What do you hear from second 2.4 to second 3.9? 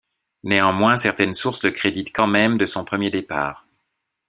de son premier départ.